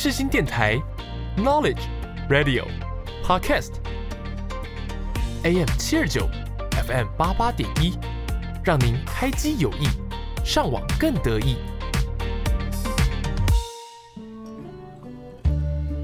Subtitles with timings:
[0.00, 0.80] 世新电台
[1.38, 1.80] ，Knowledge
[2.30, 2.64] Radio
[3.24, 3.66] Podcast，AM
[5.76, 6.28] 七二九
[6.86, 7.98] ，FM 八八点一，
[8.62, 9.88] 让您开机有益，
[10.44, 11.56] 上网更得意。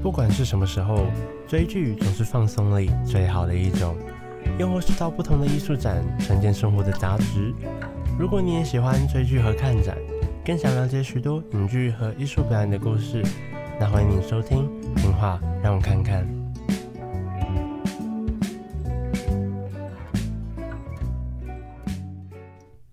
[0.03, 1.05] 不管是什么时候，
[1.47, 3.95] 追剧总是放松里最好的一种，
[4.59, 7.53] 又或是到不同的艺术展，沉淀生活的杂质。
[8.19, 9.97] 如果你也喜欢追剧和看展，
[10.45, 13.23] 更想了解许多影剧和艺术表演的故事，
[13.77, 14.69] 那欢迎您收听
[15.01, 16.25] 《听话让我看看》。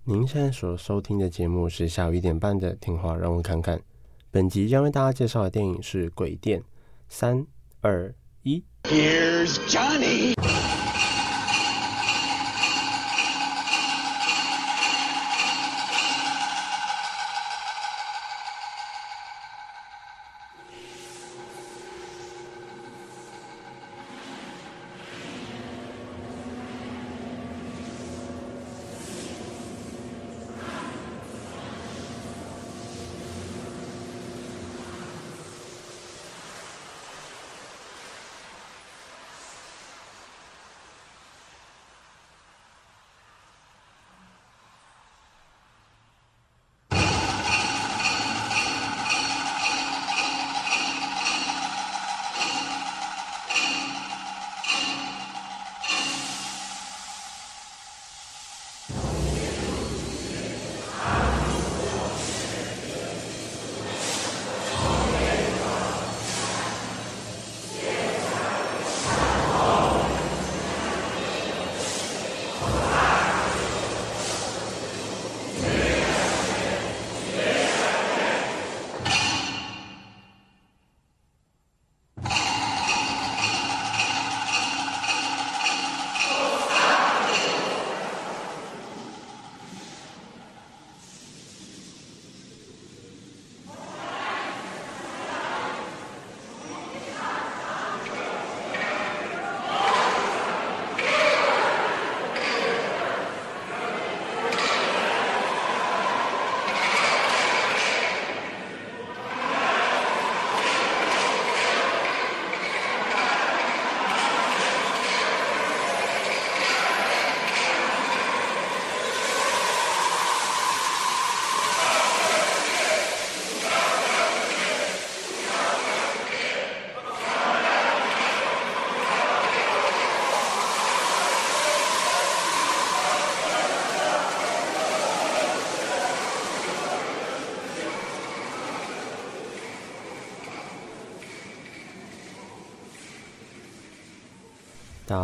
[0.05, 3.79] 您现在所收听的节目是下午一点半的《听话让我看看》。
[4.33, 6.61] 本集将为大家介绍的电影是《鬼店》。
[7.09, 7.47] 三、
[7.81, 8.13] 二、
[8.43, 8.65] 一。
[8.83, 10.35] Here's Johnny.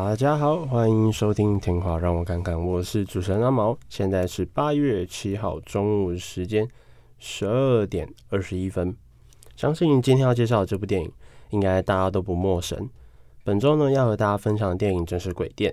[0.09, 3.77] 大家好，欢迎收听《听话让我看看》，我是主持人阿毛。
[3.91, 6.67] 现在是八月七号中午时间
[7.19, 8.97] 十二点二十一分。
[9.55, 11.13] 相信今天要介绍的这部电影，
[11.51, 12.89] 应该大家都不陌生。
[13.45, 15.71] 本周呢，要和大家分享的电影正是《鬼店》。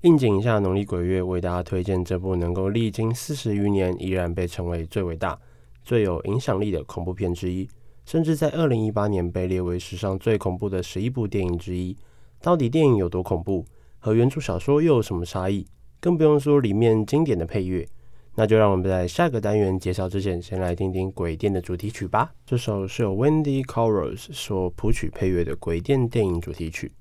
[0.00, 5.38] 应景一下农历鬼月，为大家推荐这部能够历经四十余年，依然被称为最伟大、
[5.84, 7.68] 最有影响力的恐怖片之一，
[8.04, 11.96] 甚至在二零一八年被列为史上最恐怖的十一部电影之一。
[12.42, 13.64] 到底电影有多恐怖，
[14.06, 15.66] 和原著小说又有什么差异？
[16.00, 17.84] 更不用说里面经典的配乐。
[18.36, 22.32] 那就让我们在下个单元介绍之前，先来听听《鬼店》的主题曲吧。
[22.44, 26.92] 这首是由 Wendy Carlos 所谱曲配乐的《鬼店》电影主题曲。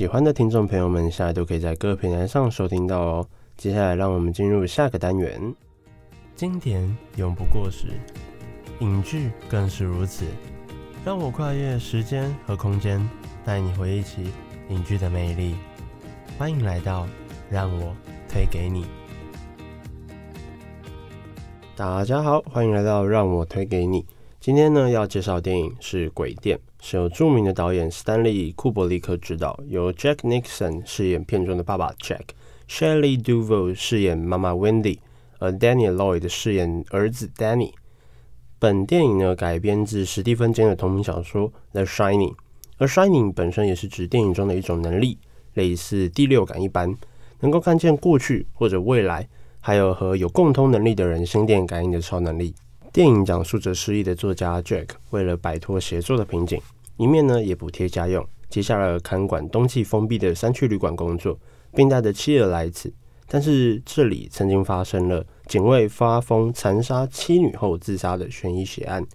[0.00, 3.26] 喜欢的听众朋友们，现在都可以在各平台上收听到哦。
[3.58, 5.54] 接下来，让我们进入下个单元。
[6.34, 7.88] 经典永不过时，
[8.78, 10.24] 影剧更是如此。
[11.04, 13.06] 让我跨越时间和空间，
[13.44, 14.32] 带你回忆起
[14.70, 15.54] 影剧的魅力。
[16.38, 17.06] 欢迎来到
[17.50, 17.94] 让我
[18.26, 18.86] 推给你。
[21.76, 24.06] 大家好，欢迎来到让我推给你。
[24.40, 26.56] 今天呢，要介绍的电影是《鬼店》。
[26.80, 35.00] 是由著名的导演斯坦利·库伯利克执导，由 Jack Nicholson 饰演片中的爸爸 Jack，Shelley Duvall 饰演妈妈 Wendy，
[35.40, 37.74] 而 Danny Lloyd 饰演儿子 Danny。
[38.58, 42.32] 本电影呢，改编自史蒂芬金的同名小说《The Shining》，
[42.78, 45.18] 而 Shining 本身也是指电影中的一种能力，
[45.52, 46.96] 类似第六感一般，
[47.40, 49.28] 能够看见过去或者未来，
[49.60, 52.54] 还有和有共通能力的人心电感应的超能力。
[52.92, 56.60] 电影讲述着失忆的作家 Jack 为了摆脱写作的瓶颈，
[56.96, 61.38] 一面呢也补贴家用，接下了看管冬季封闭的山区旅馆工作，
[61.72, 62.92] 并带着妻儿来此。
[63.28, 69.06] 但是这里曾经发生了警卫发疯残杀妻女后自杀的悬疑血案。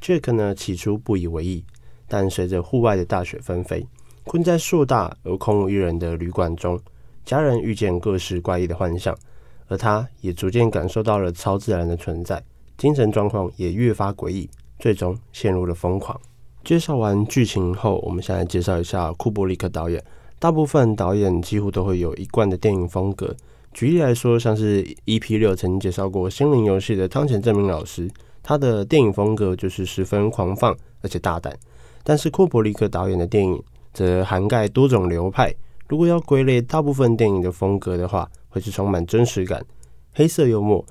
[0.00, 1.64] Jack 呢起初不以为意，
[2.06, 3.84] 但随着户外的大雪纷飞，
[4.22, 6.78] 困在硕大而空无一人的旅馆中，
[7.24, 9.18] 家人遇见各式怪异的幻象，
[9.66, 12.40] 而他也逐渐感受到了超自然的存在。
[12.76, 16.20] 精神状况也越发诡异，最终陷入了疯狂。
[16.64, 20.02] 介绍完剧情后，我们先来介绍一下库布里克导演。
[20.38, 23.34] 大部分导演几乎都会有一贯的电影风格。
[23.72, 28.10] 举例来说，像是 EP 六曾经介绍过《心灵游戏》的汤浅政明老师，
[28.42, 31.56] 他的电影风格就是十分狂放而且大胆。
[32.02, 33.62] 但是库布里克导演的电影
[33.92, 35.54] 则涵盖多种流派。
[35.88, 39.64] 如果要归类大部分电影的风格的话，会是充满真实感、
[40.12, 40.84] 黑色幽默。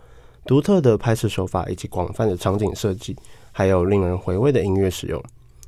[0.45, 3.15] 独特的拍摄手法以及广泛的场景设计，
[3.51, 5.21] 还有令人回味的音乐使用，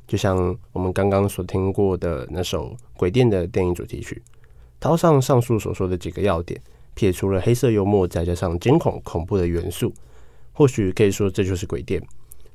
[0.06, 2.66] 就像我们刚刚所听过的那首
[2.96, 4.22] 《鬼店》的电影主题曲。
[4.78, 6.60] 套上上述所说的几个要点，
[6.94, 9.92] 撇除了黑色幽默，再加上惊恐恐怖的元素，
[10.52, 12.00] 或许可以说这就是《鬼店》。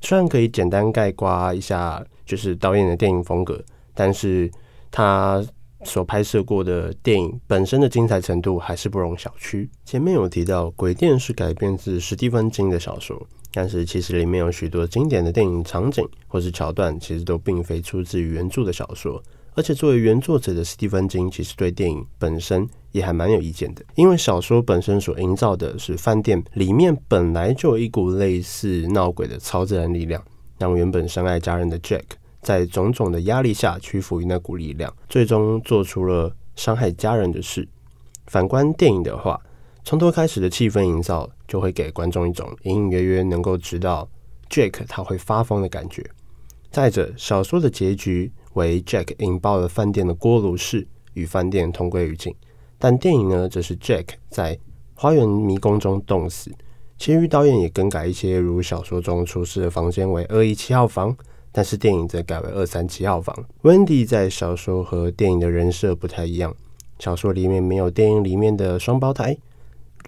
[0.00, 3.62] 虽然可以简单概括一下，就是导演的电影风格，
[3.94, 4.50] 但是
[4.90, 5.44] 他。
[5.84, 9.68] 所拍摄过的电影本身的精彩程度还是不容小觑。
[9.84, 13.20] 前面有提到，《鬼店》是改编自史蒂芬金的小说，
[13.52, 19.22] 但是其实里面有许多经典的电影场景或是桥段，其实都并非出自于原著的小说。
[19.56, 30.20] 而且作为原作者的史蒂芬金，其实对电影本身也还蛮有意见的，因为小说本身所营造的是饭店里面本来就有一股类似闹鬼的超自然力量，
[30.58, 32.02] 让原本深爱家人的 Jack。
[32.44, 37.66] 在种种的压力下屈服于那股力量，最终做出了伤害家人的事。
[38.26, 39.40] 反观电影的话，
[39.82, 44.08] 从头开始的气氛营造就会给观众一种隐隐约约能够知道
[44.48, 46.04] Jack 他会发疯的感觉。
[46.70, 52.34] 再者，小说的结局为 Jack 引爆了饭店的锅炉室，与饭店同归于尽。
[52.78, 54.58] 但电影呢，则是 Jack 在
[54.94, 56.50] 花园迷宫中冻死。
[56.96, 61.16] 其余导演也更改一些，如小说中出事的房间为二一七号房。
[61.56, 63.32] 但是电影则改为二三七号房。
[63.62, 66.52] Wendy 在小说和电影的人设不太一样，
[66.98, 69.38] 小说里面没有电影里面的双胞胎，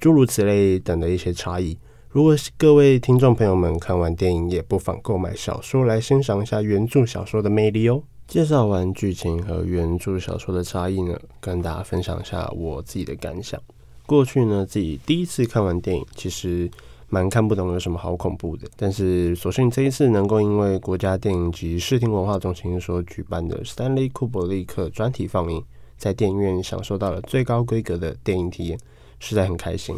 [0.00, 1.78] 诸如此类等的一些差异。
[2.10, 8.02] 如果各位听众朋友们看完电影，也不妨购买小说来欣赏一下原著小说的魅力哦。
[8.26, 13.62] 介绍完剧情和原著小说的差异呢，跟大家分享一下我自己的感想。
[14.04, 16.68] 过去呢，自己第一次看完电影，其实。
[17.16, 25.64] 蛮看不懂有什么好恐怖的，但是所幸这一次能够因为国家电影及视听文化中心所举办的史坦利·库伯利克专题放映，
[25.96, 28.78] 在电影院享受到了最高规格的电影体验，
[29.18, 29.96] 实在很开心，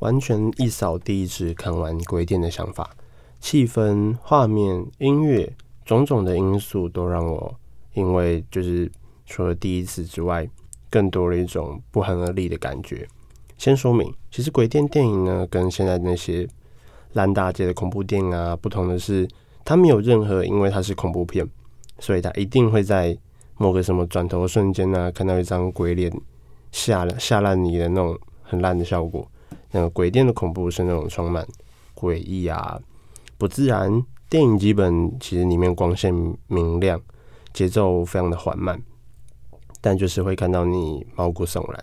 [0.00, 2.90] 完全一扫第一次看完《鬼店》的想法。
[3.40, 5.50] 气氛、画面、音乐，
[5.86, 7.54] 种种的因素都让我
[7.94, 8.92] 因为就是
[9.24, 10.46] 除了第一次之外，
[10.90, 13.08] 更多了一种不寒而栗的感觉。
[13.62, 16.48] 先说明，其实鬼店电影呢，跟现在那些
[17.12, 19.24] 烂大街的恐怖电影啊，不同的是，
[19.64, 21.48] 它没有任何因为它是恐怖片，
[22.00, 23.16] 所以它一定会在
[23.58, 26.12] 某个什么转头瞬间呢，看到一张鬼脸
[26.72, 29.24] 吓吓烂你的那种很烂的效果。
[29.70, 31.46] 那个鬼店的恐怖是那种充满
[31.94, 32.80] 诡异啊、
[33.38, 34.04] 不自然。
[34.28, 36.12] 电影基本其实里面光线
[36.48, 37.00] 明亮，
[37.52, 38.82] 节奏非常的缓慢，
[39.80, 41.80] 但就是会看到你毛骨悚然。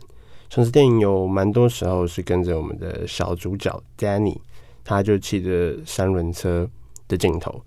[0.50, 4.36] 城市电影有蛮多时候是跟着我们的小主角 Danny，
[4.84, 6.68] 他就骑着三轮车
[7.08, 7.62] 的镜头，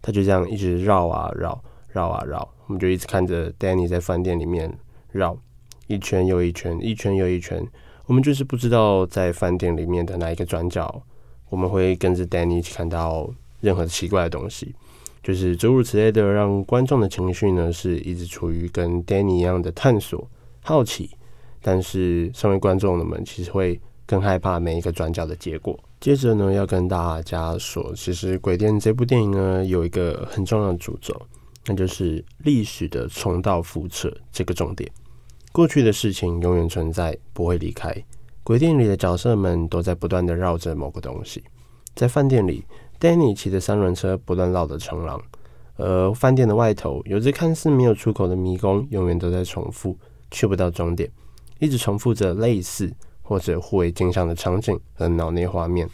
[0.00, 4.72] 他就这样一直绕啊绕，绕啊绕，我们就一直看着 Danny 在饭店里面
[5.10, 5.36] 绕
[5.88, 7.66] 一圈又一圈，一圈又一圈，
[8.06, 11.02] 我们就是不知道在饭店里面的哪一个转角，
[11.48, 13.28] 我们会跟着 Danny 一起看到
[13.60, 14.72] 任何奇怪的东西，
[15.20, 20.30] 就是诸如此类的，让观众的情绪呢是一直处于跟 Danny 一样的探索、
[20.62, 21.10] 好奇。
[21.62, 25.78] 但是，身为观众的们其实会更害怕每一个转角的结果。
[26.00, 31.14] 接着呢，要跟大家说，其实《鬼店》这部电影呢，有一个很重要的主轴，
[31.66, 34.90] 那就是历史的重蹈覆辙这个重点。
[35.52, 37.94] 过去的事情永远存在，不会离开。
[38.42, 41.44] 鬼店里的角色们都在不断地绕着某个东西。
[41.94, 42.64] 在饭店里
[42.98, 45.20] ，Danny 骑着三轮车不断绕着长廊，
[45.76, 49.98] 而饭店的外头有着看似没有出口的迷宫，永远都在重复，
[50.30, 51.10] 去不到终点。
[51.60, 55.88] 一直重复着类似或者互为镜像的场景和脑内画面。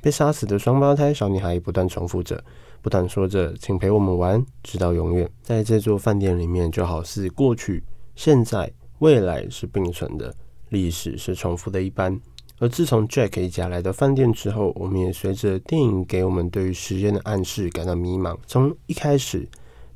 [0.00, 2.40] 被杀死的双胞胎小女孩不断重复着，
[2.80, 5.28] 不断说着“请陪我们玩，直到永远”。
[5.42, 7.82] 在这座饭店里面，就好似过去、
[8.14, 10.32] 现在、未来是并存的，
[10.68, 12.20] 历史是重复的一般。
[12.58, 18.36] 而自从 Jack 一家来到饭店之后，我们也随着电影给我们对于时间的暗示感到迷茫。
[18.46, 19.48] 从一开始，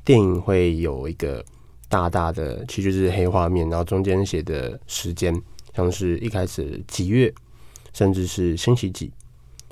[0.03, 1.45] 电影会有一个。
[1.91, 5.35] 大大的其实就是黑画面，然后中间写的时间
[5.75, 7.31] 像是一开始几月，
[7.91, 9.11] 甚至是星期几。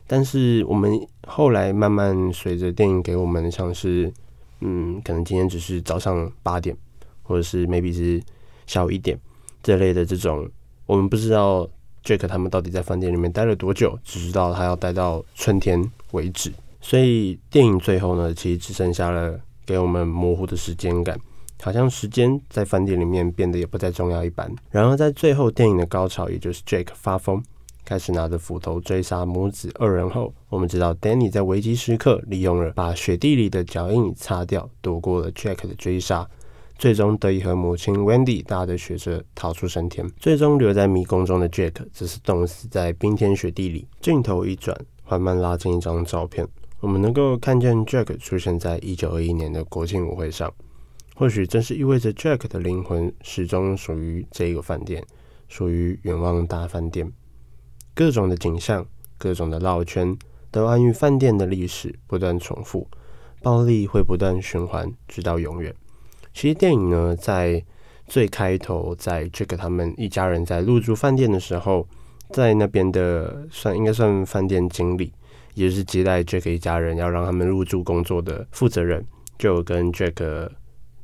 [0.06, 0.92] 但是我们
[1.26, 4.12] 后来慢慢随着电影给我们像是，
[4.60, 6.76] 嗯，可能今天只是早上八点，
[7.24, 8.22] 或者是 maybe 是
[8.68, 9.18] 下午一点
[9.64, 10.46] 这类的这种，
[10.86, 11.66] 我们不知道
[12.04, 16.52] Jack 他们到底在饭店里面待了多久，只知道他要待到春天为止。
[16.82, 21.18] 所以电影最后呢，其实只剩下了给我们模糊的时间感。
[21.62, 24.50] 好像时间在饭店里面变得也不再重要一般。
[24.72, 27.44] 然而，在最后电影的高潮，也就是 Jake 发疯，
[27.84, 36.28] 开始拿着斧头追杀母子二人后，我们知道 Danny 在危机时刻利用了把雪地里的脚印擦掉，躲过了 Jake 的追杀，
[36.78, 40.10] 最终得以和母亲 Wendy 搭着雪车逃出升天。
[40.18, 43.86] 最终留在迷宫中的 Jake 则是冻死在冰天雪地里。
[44.00, 46.48] 镜头一转，缓慢拉近一张照片，
[46.80, 50.50] 我们能够看见 Jake 出现在一九二一年的国庆舞会上。
[51.20, 55.06] 或许正是意味着 Jack 的灵魂始终属于这个饭店，
[55.50, 57.12] 属于远望大饭店。
[57.94, 58.86] 各种的景象，
[59.18, 60.18] 各种的绕圈，
[60.50, 62.88] 都暗喻饭店的历史不断重复，
[63.42, 65.76] 暴力会不断循环，直到永远。
[66.34, 67.62] 其实电影呢，在
[68.08, 71.86] 最开头，在 Jack 他们一家人在入住饭店的时候，
[72.30, 75.12] 在那边的算应该算饭店经理，
[75.54, 79.06] 也就是接待 Jack 一家人要让他们入住工作的负责人，
[79.38, 80.50] 就跟 Jack。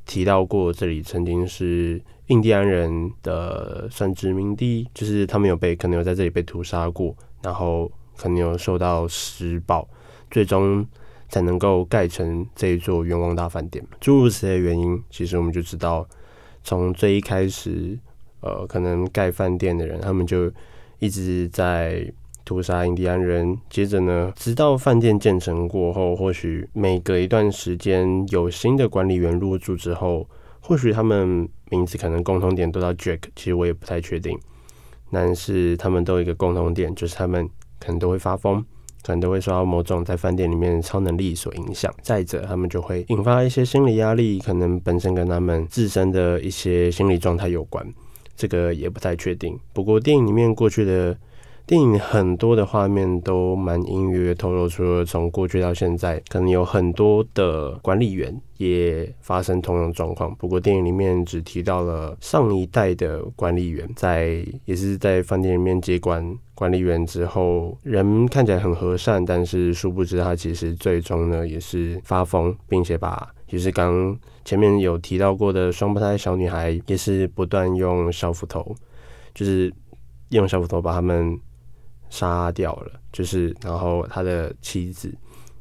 [0.05, 9.87] 提到过，这里曾经是印第安人的算殖民地，就是他们有被可能有在这里被屠杀过，然后可能有受到施暴，
[10.29, 10.85] 最终
[11.29, 13.85] 才能够盖成这一座冤枉大饭店。
[13.99, 16.07] 诸如此类原因，其实我们就知道，
[16.63, 17.97] 从最一开始，
[18.41, 20.51] 呃，可能盖饭店的人，他们就
[20.99, 22.13] 一直在。
[22.45, 30.29] 屠杀印第安人，接着呢，直到饭店建成过后，或许每隔一段时间有新的管理员入住之后，
[30.61, 34.39] 或许他们名字可能共同点都叫 Jack，其实我也不太确定。
[35.11, 37.49] 但是他们都有一个共同点，就是他们
[37.79, 38.63] 可能都会发疯，
[39.01, 41.91] 可能都会受到某种在饭店里面的超能力所影响。
[42.03, 47.83] 再者，他们就会引发一些心理压力，可能本身跟他们自身的一些心理状态有关，
[48.35, 49.57] 这个也不太确定。
[49.73, 51.17] 不过电影里面过去的。
[51.67, 60.33] 电影很多的画面都蛮隐约透露出了从过去到现在，可能有很多的管理员也发生同样状况。
[60.35, 78.75] 不过电影里面只提到了上一代的管理员在也是在饭店里面接管管理员之后，人看起来很和善，但是殊不知他其实最终呢也是发疯，并且把就是刚前面有提到过的双胞胎小女孩也是不断用小斧头，
[79.33, 79.73] 就是
[80.29, 81.35] 用小斧头把他们。
[82.09, 85.13] 杀掉了，就是然后他的妻子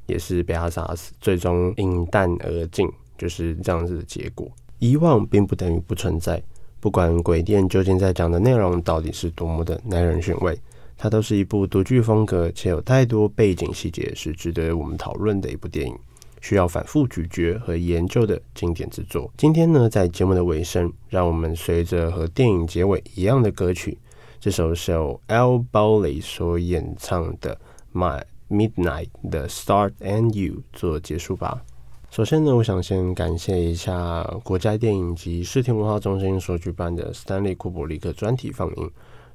[0.06, 4.50] 也是被他杀死，最终饮弹而尽，就是这样子的结果。
[4.78, 6.42] 遗忘并不等于不存在，
[6.80, 10.58] 不管鬼店究竟在讲的内容到底是多么的耐人寻味，
[10.98, 15.96] 它都是一部独具风格且有太多背景细节是值得我们讨论的一部电影，
[16.42, 19.32] 需要反复咀嚼和研究的经典之作。
[19.38, 23.96] 今天呢，在节目的尾声，让我们随着和电影结尾一样的歌曲，
[24.44, 27.58] 这首是由 l b o w l e y 所演唱的
[27.98, 31.64] 《My Midnight》的 Start and You 做结束吧。
[32.10, 38.90] 首先呢，我想先感谢一下国家电影及视听文化中心所举办的史丹利·库柏力克专题放映，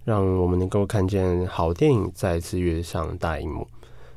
[0.06, 3.68] 让我们能够看见好电影再次跃上大荧幕。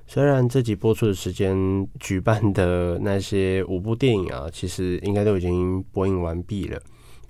[0.07, 6.79] 虽然这集播出的时间举办的那些五部电影啊，其实应该都已经播映完毕了，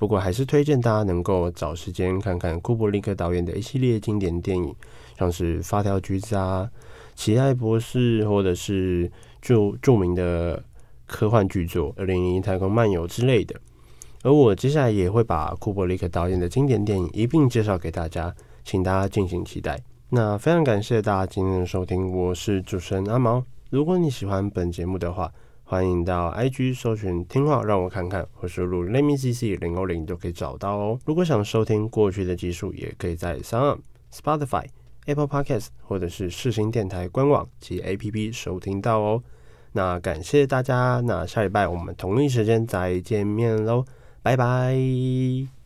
[0.03, 4.75] 不过还是推荐大家能够找时间看看库柏力克导演的一系列经典电影，
[5.17, 6.69] 像是《发条橘子》啊，
[7.15, 9.09] 《奇爱博士》，或者是
[9.41, 10.61] 著著名的。
[11.07, 13.55] 科幻巨作《二零零一太空漫游》之类的，
[14.23, 18.35] 而我接下来也会把库柏力克导演的经典电影一并介绍给大家，
[18.65, 19.79] 请大家敬请期待。
[20.09, 23.45] 那非常感谢大家今天的收听，我是主持人阿毛。
[23.69, 25.31] 如果你喜欢本节目的话，
[25.73, 30.99] 欢迎到 IG 搜寻“听话让我看看”或输入 “Let me see see 零二零”就可以找到哦。
[31.07, 33.79] 如果想收听过去的技术，也可以在 Sound、
[34.13, 34.67] Spotify、
[35.07, 39.23] Apple Podcast 或者是世新电台官网及 APP 收听到哦。
[39.73, 43.87] 那感谢大家，那下礼拜我们同一时间再见面喽，
[44.23, 45.62] 拜拜。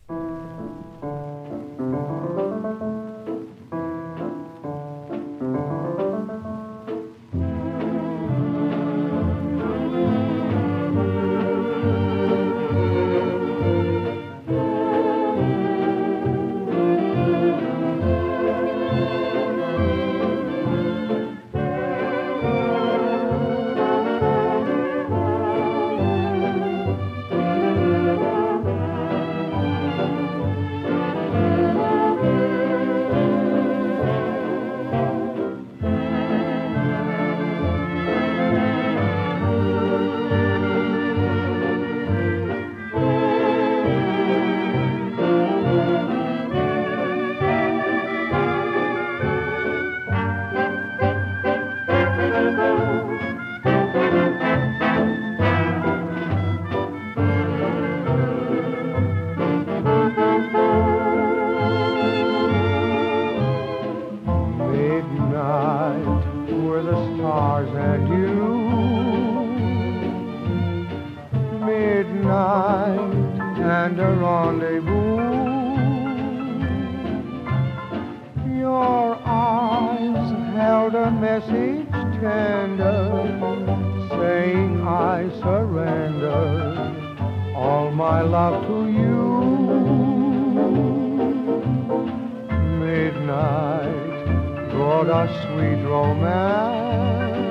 [94.99, 97.46] A sweet romance.